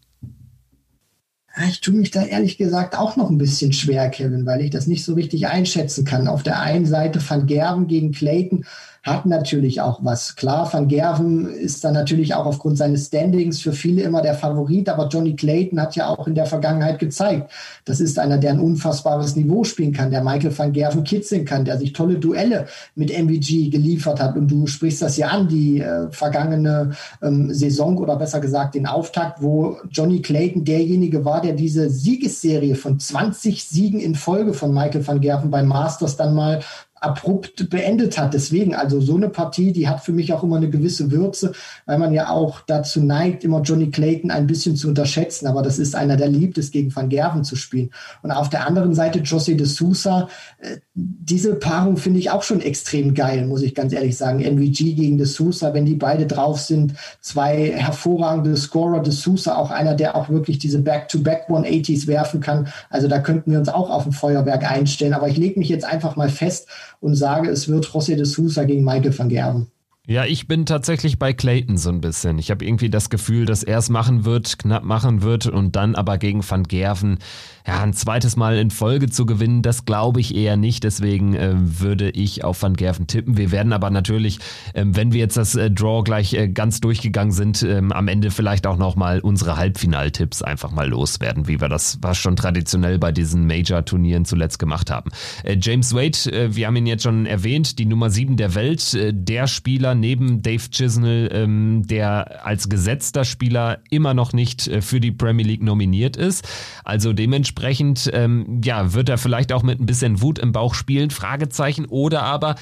[1.69, 4.87] Ich tue mich da ehrlich gesagt auch noch ein bisschen schwer, Kevin, weil ich das
[4.87, 6.27] nicht so richtig einschätzen kann.
[6.27, 8.65] Auf der einen Seite Van Gerven gegen Clayton
[9.03, 10.37] hat natürlich auch was.
[10.37, 14.87] Klar, Van Gerven ist dann natürlich auch aufgrund seines Standings für viele immer der Favorit,
[14.87, 17.51] aber Johnny Clayton hat ja auch in der Vergangenheit gezeigt,
[17.83, 21.65] das ist einer, der ein unfassbares Niveau spielen kann, der Michael van Gerven kitzeln kann,
[21.65, 24.37] der sich tolle Duelle mit MVG geliefert hat.
[24.37, 28.87] Und du sprichst das ja an, die äh, vergangene ähm, Saison oder besser gesagt den
[28.87, 34.73] Auftakt, wo Johnny Clayton derjenige war, der diese Siegesserie von 20 Siegen in Folge von
[34.73, 36.61] Michael van Gerven beim Masters dann mal
[37.03, 38.33] abrupt beendet hat.
[38.33, 41.53] Deswegen, also so eine Partie, die hat für mich auch immer eine gewisse Würze,
[41.85, 45.47] weil man ja auch dazu neigt, immer Johnny Clayton ein bisschen zu unterschätzen.
[45.47, 47.91] Aber das ist einer, der liebt es, gegen Van Gerven zu spielen.
[48.21, 52.61] Und auf der anderen Seite José de Sousa, äh, diese Paarung finde ich auch schon
[52.61, 54.39] extrem geil, muss ich ganz ehrlich sagen.
[54.39, 59.71] MVG gegen de Sousa, wenn die beide drauf sind, zwei hervorragende Scorer, de Sousa auch
[59.71, 62.67] einer, der auch wirklich diese Back-to-Back 180s werfen kann.
[62.89, 65.13] Also da könnten wir uns auch auf ein Feuerwerk einstellen.
[65.13, 66.67] Aber ich lege mich jetzt einfach mal fest
[67.03, 69.67] und sage, es wird José de Sousa gegen Michael van Gerben.
[70.05, 72.37] Ja, ich bin tatsächlich bei Clayton so ein bisschen.
[72.37, 75.95] Ich habe irgendwie das Gefühl, dass er es machen wird, knapp machen wird und dann
[75.95, 77.19] aber gegen Van Gerven
[77.65, 80.83] ja, ein zweites Mal in Folge zu gewinnen, das glaube ich eher nicht.
[80.83, 83.37] Deswegen äh, würde ich auf Van Gerven tippen.
[83.37, 84.39] Wir werden aber natürlich,
[84.73, 88.31] äh, wenn wir jetzt das äh, Draw gleich äh, ganz durchgegangen sind, ähm, am Ende
[88.31, 93.13] vielleicht auch nochmal unsere Halbfinaltipps einfach mal loswerden, wie wir das was schon traditionell bei
[93.13, 95.11] diesen Major-Turnieren zuletzt gemacht haben.
[95.43, 98.97] Äh, James Wade, äh, wir haben ihn jetzt schon erwähnt, die Nummer 7 der Welt,
[99.13, 105.11] der Spieler neben Dave Chisnell, ähm, der als gesetzter Spieler immer noch nicht für die
[105.11, 106.47] Premier League nominiert ist.
[106.83, 111.09] Also dementsprechend ähm, ja, wird er vielleicht auch mit ein bisschen Wut im Bauch spielen,
[111.09, 112.55] Fragezeichen, oder aber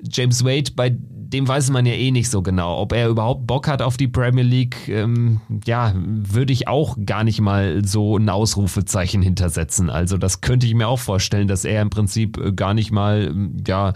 [0.00, 3.66] James Wade, bei dem weiß man ja eh nicht so genau, ob er überhaupt Bock
[3.66, 4.88] hat auf die Premier League.
[4.88, 9.90] Ähm, ja, würde ich auch gar nicht mal so ein Ausrufezeichen hintersetzen.
[9.90, 13.34] Also das könnte ich mir auch vorstellen, dass er im Prinzip gar nicht mal,
[13.66, 13.92] ja,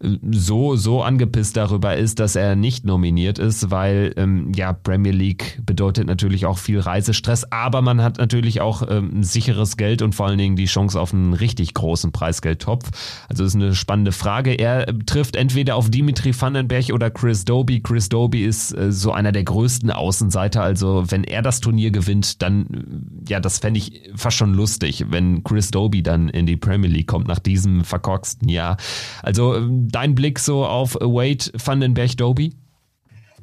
[0.00, 5.60] so, so angepisst darüber ist, dass er nicht nominiert ist, weil ähm, ja, Premier League
[5.64, 10.26] bedeutet natürlich auch viel Reisestress, aber man hat natürlich auch ähm, sicheres Geld und vor
[10.26, 12.90] allen Dingen die Chance auf einen richtig großen Preisgeldtopf.
[13.28, 14.52] Also ist eine spannende Frage.
[14.52, 17.80] Er äh, trifft entweder auf Dimitri Vandenberg oder Chris Doby.
[17.80, 20.62] Chris Doby ist äh, so einer der größten Außenseiter.
[20.62, 25.06] Also wenn er das Turnier gewinnt, dann, äh, ja, das fände ich fast schon lustig,
[25.08, 28.76] wenn Chris Doby dann in die Premier League kommt nach diesem verkorksten Jahr.
[29.22, 32.54] Also ähm, dein Blick so auf Wade Vandenberg Doby?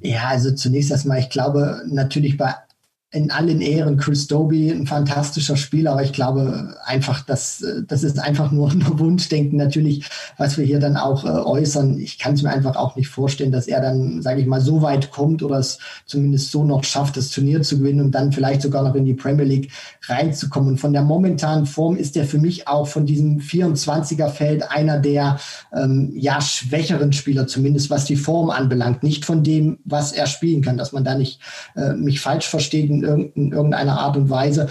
[0.01, 2.53] Ja, also zunächst erstmal, ich glaube natürlich bei
[3.13, 8.19] in allen Ehren Chris Doby, ein fantastischer Spieler, aber ich glaube einfach, dass das ist
[8.19, 11.99] einfach nur ein Wunschdenken natürlich, was wir hier dann auch äh, äußern.
[11.99, 14.82] Ich kann es mir einfach auch nicht vorstellen, dass er dann, sage ich mal, so
[14.82, 18.63] weit kommt oder es zumindest so noch schafft, das Turnier zu gewinnen und dann vielleicht
[18.63, 19.71] sogar noch in die Premier League
[20.08, 20.69] reinzukommen.
[20.69, 24.97] Und von der momentanen Form ist er für mich auch von diesem 24er Feld einer
[24.97, 25.39] der
[25.71, 30.63] ähm, ja schwächeren Spieler, zumindest was die Form anbelangt, nicht von dem, was er spielen
[30.63, 31.39] kann, dass man da nicht
[31.76, 34.67] äh, mich falsch versteht in in irgendeiner Art und Weise.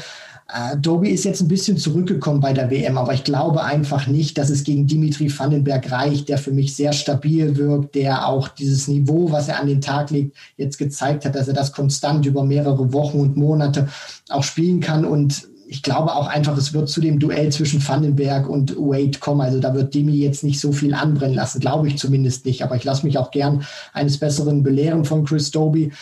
[0.52, 4.36] Äh, Doby ist jetzt ein bisschen zurückgekommen bei der WM, aber ich glaube einfach nicht,
[4.36, 8.86] dass es gegen Dimitri Vandenberg reicht, der für mich sehr stabil wirkt, der auch dieses
[8.86, 12.44] Niveau, was er an den Tag legt, jetzt gezeigt hat, dass er das konstant über
[12.44, 13.88] mehrere Wochen und Monate
[14.28, 15.06] auch spielen kann.
[15.06, 19.40] Und ich glaube auch einfach, es wird zu dem Duell zwischen Vandenberg und Wade kommen.
[19.40, 22.62] Also da wird Demi jetzt nicht so viel anbrennen lassen, glaube ich zumindest nicht.
[22.62, 23.64] Aber ich lasse mich auch gern
[23.94, 25.92] eines Besseren belehren von Chris Doby.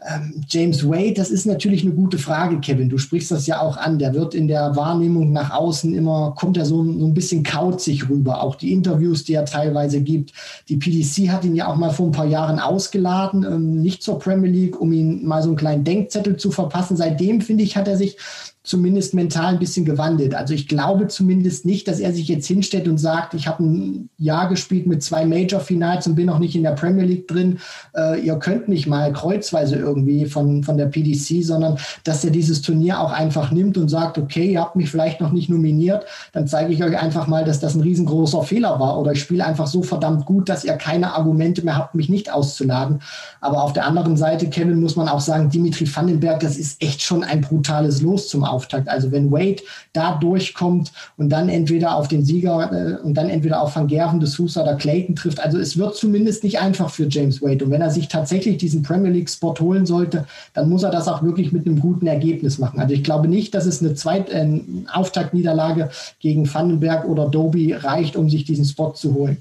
[0.00, 2.88] Ähm, James Wade, das ist natürlich eine gute Frage, Kevin.
[2.88, 3.98] Du sprichst das ja auch an.
[3.98, 8.08] Der wird in der Wahrnehmung nach außen immer, kommt er so, so ein bisschen kauzig
[8.08, 8.42] rüber.
[8.42, 10.32] Auch die Interviews, die er teilweise gibt.
[10.68, 14.20] Die PDC hat ihn ja auch mal vor ein paar Jahren ausgeladen, ähm, nicht zur
[14.20, 16.96] Premier League, um ihn mal so einen kleinen Denkzettel zu verpassen.
[16.96, 18.16] Seitdem, finde ich, hat er sich
[18.68, 20.34] zumindest mental ein bisschen gewandelt.
[20.34, 24.10] Also ich glaube zumindest nicht, dass er sich jetzt hinstellt und sagt, ich habe ein
[24.18, 27.60] Jahr gespielt mit zwei Major-Finals und bin noch nicht in der Premier League drin.
[27.96, 32.60] Äh, ihr könnt mich mal kreuzweise irgendwie von, von der PDC, sondern dass er dieses
[32.60, 36.04] Turnier auch einfach nimmt und sagt, okay, ihr habt mich vielleicht noch nicht nominiert,
[36.34, 39.46] dann zeige ich euch einfach mal, dass das ein riesengroßer Fehler war oder ich spiele
[39.46, 43.00] einfach so verdammt gut, dass ihr keine Argumente mehr habt, mich nicht auszuladen.
[43.40, 47.00] Aber auf der anderen Seite, Kevin, muss man auch sagen, Dimitri Vandenberg, das ist echt
[47.00, 48.57] schon ein brutales Los zum Aufbau.
[48.58, 48.88] Auftakt.
[48.88, 53.62] Also wenn Wade da durchkommt und dann entweder auf den Sieger äh, und dann entweder
[53.62, 57.06] auf Van Gerven, De Sousa oder Clayton trifft, also es wird zumindest nicht einfach für
[57.08, 57.64] James Wade.
[57.64, 61.06] Und wenn er sich tatsächlich diesen Premier League Spot holen sollte, dann muss er das
[61.06, 62.80] auch wirklich mit einem guten Ergebnis machen.
[62.80, 64.60] Also ich glaube nicht, dass es eine Zweit äh,
[64.92, 69.36] Auftaktniederlage gegen Vandenberg oder Doby reicht, um sich diesen Spot zu holen.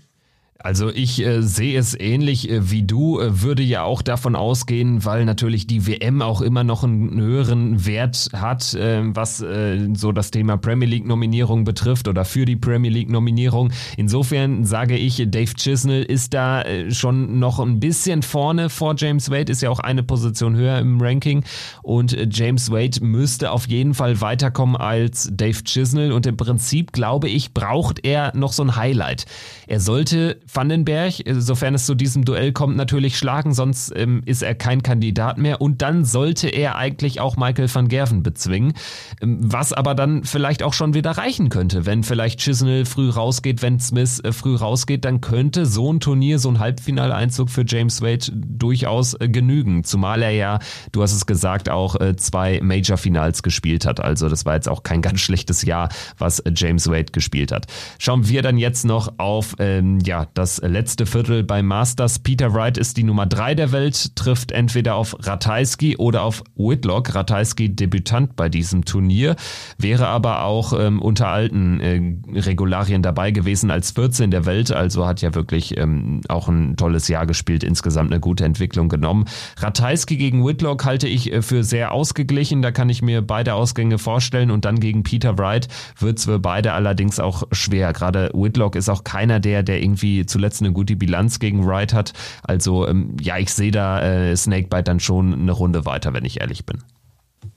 [0.59, 5.05] Also ich äh, sehe es ähnlich äh, wie du, äh, würde ja auch davon ausgehen,
[5.05, 10.11] weil natürlich die WM auch immer noch einen höheren Wert hat, äh, was äh, so
[10.11, 13.71] das Thema Premier League Nominierung betrifft oder für die Premier League Nominierung.
[13.97, 19.29] Insofern sage ich, Dave Chisnell ist da äh, schon noch ein bisschen vorne vor James
[19.29, 21.43] Wade, ist ja auch eine Position höher im Ranking
[21.83, 27.29] und James Wade müsste auf jeden Fall weiterkommen als Dave Chisnell und im Prinzip glaube
[27.29, 29.25] ich, braucht er noch so ein Highlight.
[29.67, 34.55] Er sollte Vandenberg, sofern es zu diesem Duell kommt, natürlich schlagen, sonst ähm, ist er
[34.55, 35.61] kein Kandidat mehr.
[35.61, 38.73] Und dann sollte er eigentlich auch Michael van Gerven bezwingen,
[39.21, 41.85] ähm, was aber dann vielleicht auch schon wieder reichen könnte.
[41.85, 46.39] Wenn vielleicht Chisnell früh rausgeht, wenn Smith äh, früh rausgeht, dann könnte so ein Turnier,
[46.39, 49.83] so ein Halbfinaleinzug für James Wade durchaus äh, genügen.
[49.83, 50.59] Zumal er ja,
[50.91, 53.99] du hast es gesagt, auch äh, zwei Major-Finals gespielt hat.
[53.99, 57.67] Also das war jetzt auch kein ganz schlechtes Jahr, was äh, James Wade gespielt hat.
[57.99, 62.19] Schauen wir dann jetzt noch auf ähm, ja, das letzte Viertel beim Masters.
[62.19, 67.15] Peter Wright ist die Nummer drei der Welt, trifft entweder auf Ratajski oder auf Whitlock.
[67.15, 69.35] Ratajski Debütant bei diesem Turnier,
[69.77, 75.07] wäre aber auch ähm, unter alten äh, Regularien dabei gewesen als 14 der Welt, also
[75.07, 79.25] hat ja wirklich ähm, auch ein tolles Jahr gespielt, insgesamt eine gute Entwicklung genommen.
[79.57, 83.97] Ratajski gegen Whitlock halte ich äh, für sehr ausgeglichen, da kann ich mir beide Ausgänge
[83.97, 85.67] vorstellen und dann gegen Peter Wright
[85.99, 87.91] wird es für beide allerdings auch schwer.
[87.93, 92.13] Gerade Whitlock ist auch keiner der, der irgendwie zuletzt eine gute Bilanz gegen Wright hat.
[92.43, 96.41] Also ähm, ja, ich sehe da äh, Snakebite dann schon eine Runde weiter, wenn ich
[96.41, 96.83] ehrlich bin.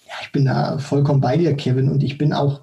[0.06, 1.88] Ja, ich bin da vollkommen bei dir, Kevin.
[1.88, 2.61] Und ich bin auch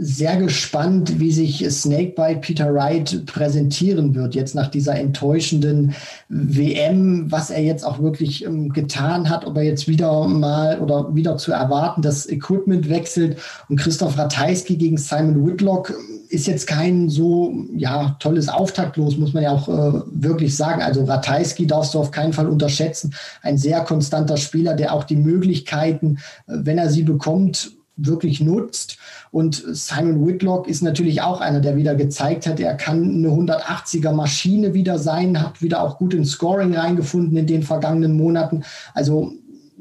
[0.00, 5.92] sehr gespannt, wie sich Snakebite Peter Wright präsentieren wird, jetzt nach dieser enttäuschenden
[6.28, 11.12] WM, was er jetzt auch wirklich ähm, getan hat, ob er jetzt wieder mal oder
[11.16, 15.92] wieder zu erwarten, das Equipment wechselt und Christoph Ratajski gegen Simon Whitlock
[16.28, 20.80] ist jetzt kein so ja tolles Auftaktlos, muss man ja auch äh, wirklich sagen.
[20.80, 23.14] Also Ratajski darfst du auf keinen Fall unterschätzen.
[23.42, 28.96] Ein sehr konstanter Spieler, der auch die Möglichkeiten, äh, wenn er sie bekommt, wirklich nutzt.
[29.30, 34.12] Und Simon Whitlock ist natürlich auch einer, der wieder gezeigt hat, er kann eine 180er
[34.12, 38.62] Maschine wieder sein, hat wieder auch gut ins Scoring reingefunden in den vergangenen Monaten.
[38.94, 39.32] Also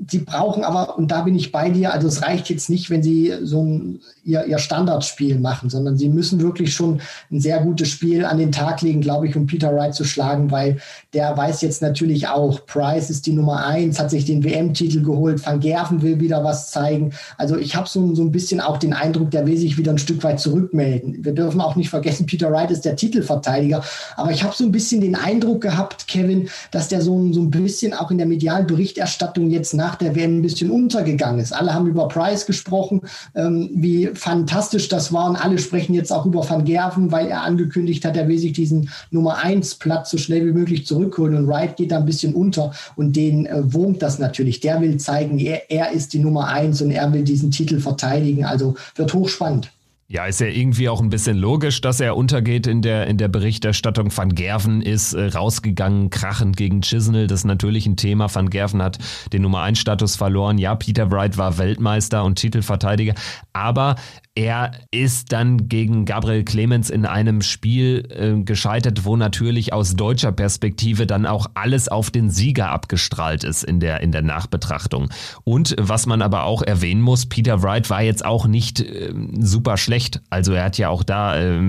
[0.05, 3.01] sie brauchen aber, und da bin ich bei dir, also es reicht jetzt nicht, wenn
[3.01, 7.89] sie so ein, ihr, ihr Standardspiel machen, sondern sie müssen wirklich schon ein sehr gutes
[7.89, 10.77] Spiel an den Tag legen, glaube ich, um Peter Wright zu schlagen, weil
[11.13, 15.45] der weiß jetzt natürlich auch, Price ist die Nummer eins, hat sich den WM-Titel geholt,
[15.45, 17.13] Van Gerven will wieder was zeigen.
[17.37, 19.97] Also ich habe so, so ein bisschen auch den Eindruck, der will sich wieder ein
[19.97, 21.23] Stück weit zurückmelden.
[21.23, 23.83] Wir dürfen auch nicht vergessen, Peter Wright ist der Titelverteidiger,
[24.15, 27.51] aber ich habe so ein bisschen den Eindruck gehabt, Kevin, dass der so, so ein
[27.51, 31.53] bisschen auch in der medialen Berichterstattung jetzt nach nach der WM ein bisschen untergegangen ist.
[31.53, 33.01] Alle haben über Price gesprochen,
[33.35, 35.29] ähm, wie fantastisch das war.
[35.29, 38.51] Und alle sprechen jetzt auch über Van Gerven, weil er angekündigt hat, er will sich
[38.51, 41.35] diesen Nummer 1 Platz so schnell wie möglich zurückholen.
[41.37, 42.73] Und Wright geht da ein bisschen unter.
[42.97, 44.59] Und den äh, wohnt das natürlich.
[44.59, 48.43] Der will zeigen, er, er ist die Nummer 1 und er will diesen Titel verteidigen.
[48.43, 49.71] Also wird hochspannend.
[50.09, 53.27] Ja, ist ja irgendwie auch ein bisschen logisch, dass er untergeht in der, in der
[53.27, 54.09] Berichterstattung.
[54.15, 57.27] Van Gerven ist äh, rausgegangen, krachend gegen Chisnell.
[57.27, 58.33] Das ist natürlich ein Thema.
[58.33, 58.99] Van Gerven hat
[59.33, 60.59] den Nummer 1 Status verloren.
[60.59, 63.15] Ja, Peter Wright war Weltmeister und Titelverteidiger.
[63.51, 63.97] Aber
[64.37, 70.31] er ist dann gegen Gabriel Clemens in einem Spiel äh, gescheitert, wo natürlich aus deutscher
[70.31, 75.09] Perspektive dann auch alles auf den Sieger abgestrahlt ist in der, in der Nachbetrachtung.
[75.43, 79.75] Und was man aber auch erwähnen muss, Peter Wright war jetzt auch nicht äh, super
[79.75, 80.21] schlecht.
[80.29, 81.59] Also er hat ja auch da äh,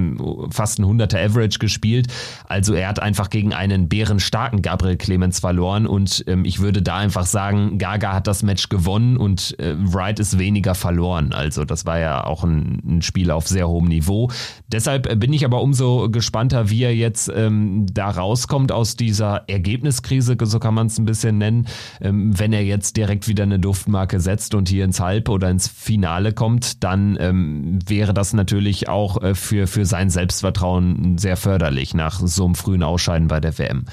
[0.50, 2.08] fast ein 100er Average gespielt.
[2.48, 6.96] Also er hat einfach gegen einen bärenstarken Gabriel Clemens verloren und ähm, ich würde da
[6.96, 11.32] einfach sagen, Gaga hat das Match gewonnen und äh, Wright ist weniger verloren.
[11.32, 14.30] Also das war ja auch ein ein, Spiel auf sehr hohem Niveau.
[14.66, 19.48] Deshalb äh, bin ich aber umso gespannter, wie er jetzt ähm, da rauskommt aus dieser
[19.48, 21.66] Ergebniskrise, so kann man es ein bisschen nennen,
[22.00, 25.68] ähm, wenn er jetzt direkt wieder eine Duftmarke setzt und hier ins Halb- oder ins
[25.68, 31.94] Finale kommt, dann ähm, wäre das natürlich auch äh, für, für sein Selbstvertrauen sehr förderlich
[31.94, 33.84] nach so einem frühen Ausscheiden bei der WM.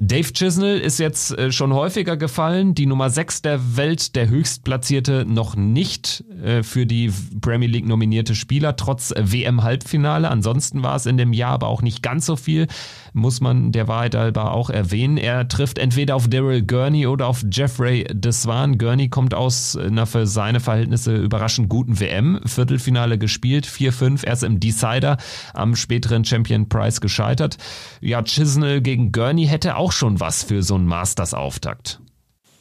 [0.00, 2.74] Dave Chisnell ist jetzt äh, schon häufiger gefallen.
[2.74, 8.34] Die Nummer 6 der Welt, der höchstplatzierte, noch nicht äh, für die Premier League nominierte
[8.34, 10.30] Spieler, trotz WM-Halbfinale.
[10.30, 12.68] Ansonsten war es in dem Jahr aber auch nicht ganz so viel
[13.12, 15.16] muss man der Wahrheit halber auch erwähnen.
[15.16, 18.78] Er trifft entweder auf Daryl Gurney oder auf Jeffrey Deswan.
[18.78, 22.40] Gurney kommt aus einer für seine Verhältnisse überraschend guten WM.
[22.44, 25.16] Viertelfinale gespielt, 4-5, erst im Decider
[25.54, 27.58] am späteren Champion Prize gescheitert.
[28.00, 32.00] Ja, Chisnell gegen Gurney hätte auch schon was für so einen Masters-Auftakt.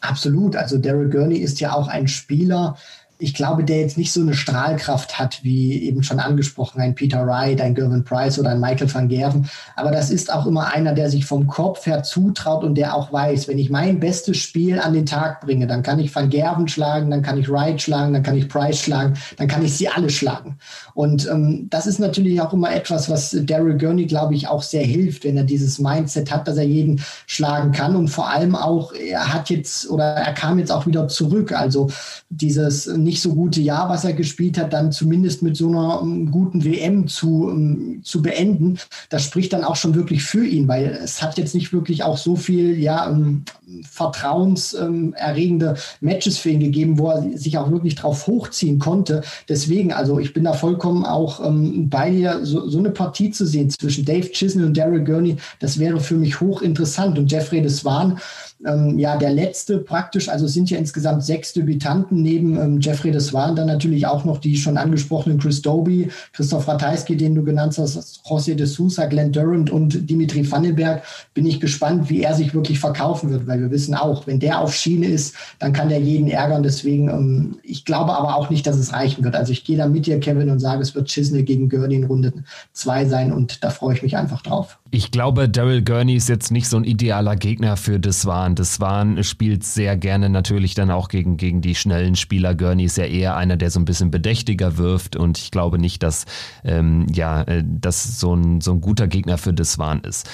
[0.02, 0.56] Absolut.
[0.56, 2.78] Also Daryl Gurney ist ja auch ein Spieler,
[3.20, 7.26] ich glaube, der jetzt nicht so eine Strahlkraft hat, wie eben schon angesprochen, ein Peter
[7.26, 9.50] Wright, ein Gervin Price oder ein Michael van Gerven.
[9.76, 13.12] Aber das ist auch immer einer, der sich vom Kopf her zutraut und der auch
[13.12, 16.68] weiß, wenn ich mein bestes Spiel an den Tag bringe, dann kann ich van Gerven
[16.68, 19.90] schlagen, dann kann ich Wright schlagen, dann kann ich Price schlagen, dann kann ich sie
[19.90, 20.58] alle schlagen.
[20.94, 24.84] Und ähm, das ist natürlich auch immer etwas, was Daryl Gurney, glaube ich, auch sehr
[24.84, 27.96] hilft, wenn er dieses Mindset hat, dass er jeden schlagen kann.
[27.96, 31.52] Und vor allem auch, er hat jetzt oder er kam jetzt auch wieder zurück.
[31.52, 31.90] Also
[32.30, 36.30] dieses nicht so gute Jahr, was er gespielt hat, dann zumindest mit so einer ähm,
[36.30, 38.78] guten WM zu, ähm, zu beenden,
[39.10, 42.18] das spricht dann auch schon wirklich für ihn, weil es hat jetzt nicht wirklich auch
[42.18, 43.44] so viel ja, ähm,
[43.90, 49.22] vertrauenserregende Matches für ihn gegeben, wo er sich auch wirklich drauf hochziehen konnte.
[49.48, 53.70] Deswegen, also ich bin da vollkommen auch bei dir, so, so, eine Partie zu sehen
[53.70, 57.18] zwischen Dave Chisnell und Daryl Gurney, das wäre für mich hochinteressant.
[57.18, 58.20] Und Jeffrey Deswan,
[58.66, 60.30] ähm, ja der letzte praktisch.
[60.30, 64.26] Also es sind ja insgesamt sechs Debütanten neben ähm, Jeffrey Das waren dann natürlich auch
[64.26, 69.06] noch die schon angesprochenen Chris Doby, Christoph Ratajski, den du genannt hast, José de Sousa,
[69.06, 71.04] Glenn Durant und Dimitri Vandenberg.
[71.34, 74.62] Bin ich gespannt, wie er sich wirklich verkaufen wird, weil wir wissen auch, wenn der
[74.62, 76.64] auf Schiene ist, dann kann der jeden ärgern.
[76.64, 79.36] Deswegen, ähm, ich glaube aber auch nicht, dass es reichen wird.
[79.36, 82.04] Also ich gehe da mit dir, Kevin, und sage, es wird Chisney gegen Gurney in
[82.06, 82.34] Runde
[82.74, 84.80] zwei sein und da freue ich mich einfach drauf.
[84.90, 88.56] Ich glaube, Daryl Gurney ist jetzt nicht so ein idealer Gegner für Deswan.
[88.56, 92.56] Deswan spielt sehr gerne natürlich dann auch gegen, gegen die schnellen Spieler.
[92.56, 96.04] Gurney ist ja eher einer, der so ein bisschen bedächtiger wirft und ich glaube nicht,
[96.04, 96.26] dass
[96.64, 100.30] ähm, ja, äh, das so ein, so ein guter Gegner für Deswan ist.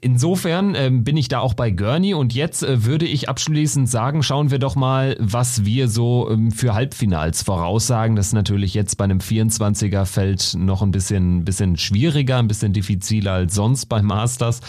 [0.00, 4.22] Insofern äh, bin ich da auch bei Gurney und jetzt äh, würde ich abschließend sagen,
[4.22, 8.14] schauen wir doch mal, was wir so ähm, für Halbfinals voraussagen.
[8.14, 12.74] Das ist natürlich jetzt bei einem 24er Feld noch ein bisschen, bisschen schwieriger, ein bisschen
[12.74, 14.60] diffiziler als sonst beim Masters.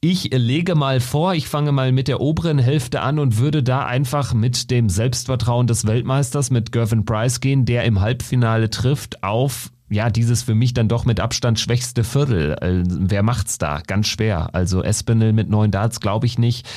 [0.00, 3.84] Ich lege mal vor, ich fange mal mit der oberen Hälfte an und würde da
[3.84, 9.72] einfach mit dem Selbstvertrauen des Weltmeisters, mit Gervin Price gehen, der im Halbfinale trifft auf
[9.90, 12.56] ja, dieses für mich dann doch mit Abstand schwächste Viertel.
[12.60, 13.80] Äh, wer macht's da?
[13.86, 14.50] Ganz schwer.
[14.54, 16.68] Also Espinel mit neun Darts glaube ich nicht.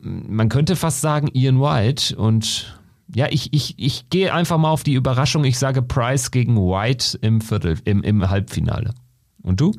[0.00, 2.78] Man könnte fast sagen Ian White und
[3.14, 5.44] ja, ich, ich, ich gehe einfach mal auf die Überraschung.
[5.44, 8.94] Ich sage Price gegen White im Viertel, im, im Halbfinale.
[9.42, 9.72] Und du?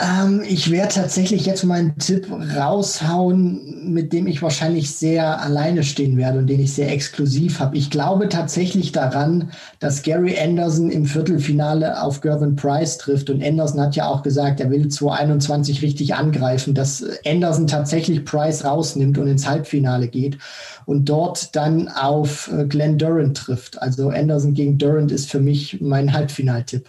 [0.00, 6.16] Ähm, ich werde tatsächlich jetzt meinen Tipp raushauen, mit dem ich wahrscheinlich sehr alleine stehen
[6.16, 7.76] werde und den ich sehr exklusiv habe.
[7.76, 13.28] Ich glaube tatsächlich daran, dass Gary Anderson im Viertelfinale auf Gervin Price trifft.
[13.28, 18.64] Und Anderson hat ja auch gesagt, er will 2021 richtig angreifen, dass Anderson tatsächlich Price
[18.64, 20.38] rausnimmt und ins Halbfinale geht
[20.86, 23.82] und dort dann auf äh, Glenn Durant trifft.
[23.82, 26.88] Also Anderson gegen Durant ist für mich mein Halbfinaltipp.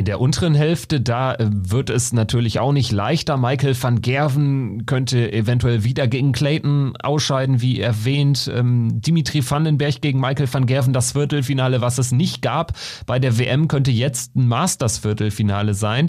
[0.00, 3.36] In der unteren Hälfte, da äh, wird es natürlich auch nicht leichter.
[3.36, 8.50] Michael van Gerven könnte eventuell wieder gegen Clayton ausscheiden, wie erwähnt.
[8.50, 12.72] Ähm, Dimitri Vandenberg gegen Michael van Gerven, das Viertelfinale, was es nicht gab.
[13.04, 16.08] Bei der WM könnte jetzt ein Masters-Viertelfinale sein.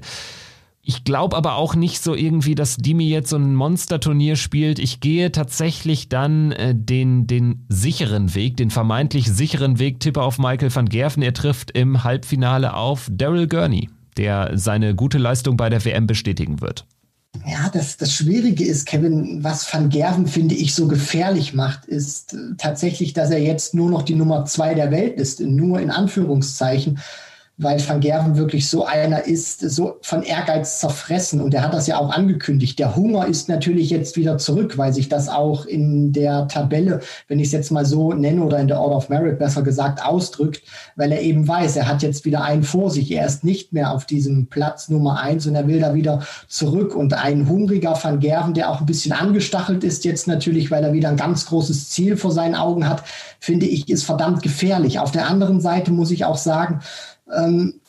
[0.84, 4.80] Ich glaube aber auch nicht so irgendwie, dass Dimi jetzt so ein Monsterturnier spielt.
[4.80, 10.40] Ich gehe tatsächlich dann äh, den, den sicheren Weg, den vermeintlich sicheren Weg, tippe auf
[10.40, 11.22] Michael van Gerven.
[11.22, 16.62] Er trifft im Halbfinale auf Daryl Gurney, der seine gute Leistung bei der WM bestätigen
[16.62, 16.88] wird.
[17.46, 22.34] Ja, das, das Schwierige ist, Kevin, was Van Gerven, finde ich, so gefährlich macht, ist
[22.34, 25.92] äh, tatsächlich, dass er jetzt nur noch die Nummer zwei der Welt ist, nur in
[25.92, 27.00] Anführungszeichen
[27.62, 31.42] weil Van Gerven wirklich so einer ist, so von Ehrgeiz zerfressen.
[31.42, 32.80] Und er hat das ja auch angekündigt.
[32.80, 37.40] Der Hunger ist natürlich jetzt wieder zurück, weil sich das auch in der Tabelle, wenn
[37.40, 40.64] ich es jetzt mal so nenne, oder in der Order of Merit besser gesagt, ausdrückt,
[40.96, 43.12] weil er eben weiß, er hat jetzt wieder einen vor sich.
[43.12, 46.96] Er ist nicht mehr auf diesem Platz Nummer eins und er will da wieder zurück.
[46.96, 50.94] Und ein hungriger Van Gerven, der auch ein bisschen angestachelt ist jetzt natürlich, weil er
[50.94, 53.04] wieder ein ganz großes Ziel vor seinen Augen hat,
[53.40, 54.98] finde ich, ist verdammt gefährlich.
[54.98, 56.82] Auf der anderen Seite muss ich auch sagen,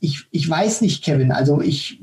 [0.01, 1.33] ich, ich weiß nicht, Kevin.
[1.33, 2.01] Also ich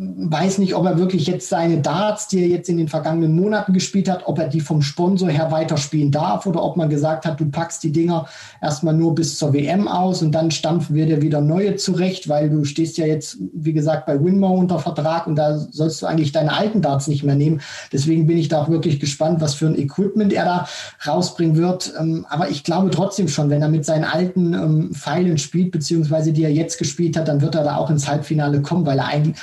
[0.00, 3.72] weiß nicht, ob er wirklich jetzt seine Darts, die er jetzt in den vergangenen Monaten
[3.72, 7.40] gespielt hat, ob er die vom Sponsor her weiterspielen darf oder ob man gesagt hat,
[7.40, 8.26] du packst die Dinger
[8.62, 12.50] erstmal nur bis zur WM aus und dann stampfen wir dir wieder neue zurecht, weil
[12.50, 16.32] du stehst ja jetzt, wie gesagt, bei Winmore unter Vertrag und da sollst du eigentlich
[16.32, 17.60] deine alten Darts nicht mehr nehmen.
[17.92, 20.68] Deswegen bin ich da auch wirklich gespannt, was für ein Equipment er da
[21.06, 21.92] rausbringen wird.
[21.98, 26.32] Ähm, aber ich glaube trotzdem schon, wenn er mit seinen alten ähm, Pfeilen spielt, beziehungsweise
[26.32, 29.06] die er jetzt gespielt hat, dann wird er da auch ins Halbfinale kommen, weil er
[29.06, 29.36] eigentlich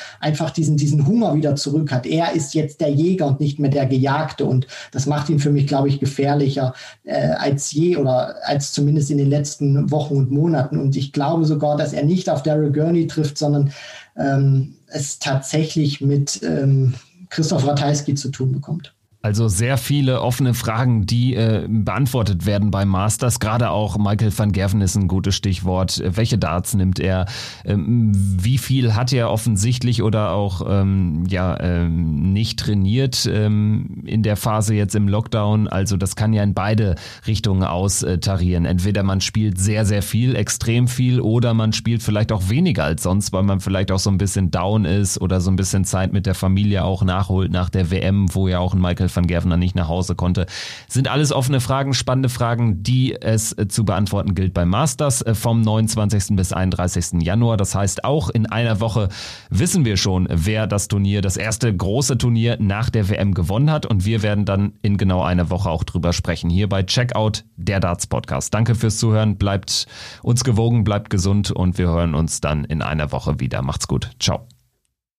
[0.45, 2.05] einfach diesen, diesen Hunger wieder zurück hat.
[2.05, 4.45] Er ist jetzt der Jäger und nicht mehr der Gejagte.
[4.45, 6.73] Und das macht ihn für mich, glaube ich, gefährlicher
[7.03, 10.77] äh, als je oder als zumindest in den letzten Wochen und Monaten.
[10.77, 13.71] Und ich glaube sogar, dass er nicht auf Daryl Gurney trifft, sondern
[14.15, 16.93] ähm, es tatsächlich mit ähm,
[17.29, 18.94] Christoph Ratajski zu tun bekommt.
[19.25, 23.39] Also sehr viele offene Fragen, die äh, beantwortet werden beim Masters.
[23.39, 25.99] Gerade auch Michael van Gerven ist ein gutes Stichwort.
[26.05, 27.25] Welche Darts nimmt er?
[27.65, 34.21] Ähm, wie viel hat er offensichtlich oder auch ähm, ja ähm, nicht trainiert ähm, in
[34.21, 35.69] der Phase jetzt im Lockdown?
[35.69, 36.93] Also das kann ja in beide
[37.25, 38.65] Richtungen austarieren.
[38.65, 43.01] Entweder man spielt sehr sehr viel, extrem viel, oder man spielt vielleicht auch weniger als
[43.01, 46.13] sonst, weil man vielleicht auch so ein bisschen down ist oder so ein bisschen Zeit
[46.13, 49.57] mit der Familie auch nachholt nach der WM, wo ja auch ein Michael van Gerven
[49.59, 50.45] nicht nach Hause konnte.
[50.87, 55.35] Sind alles offene Fragen, spannende Fragen, die es äh, zu beantworten gilt beim Masters äh,
[55.35, 56.35] vom 29.
[56.35, 57.21] bis 31.
[57.21, 57.57] Januar.
[57.57, 59.09] Das heißt, auch in einer Woche
[59.49, 63.85] wissen wir schon, wer das Turnier, das erste große Turnier nach der WM gewonnen hat.
[63.85, 66.49] Und wir werden dann in genau einer Woche auch drüber sprechen.
[66.49, 68.53] Hier bei Checkout, der Darts Podcast.
[68.53, 69.37] Danke fürs Zuhören.
[69.37, 69.85] Bleibt
[70.21, 73.61] uns gewogen, bleibt gesund und wir hören uns dann in einer Woche wieder.
[73.61, 74.11] Macht's gut.
[74.19, 74.54] Ciao.